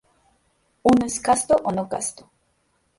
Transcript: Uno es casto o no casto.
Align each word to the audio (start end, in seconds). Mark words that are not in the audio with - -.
Uno 0.83 1.05
es 1.05 1.19
casto 1.19 1.57
o 1.63 1.71
no 1.71 1.87
casto. 1.87 2.27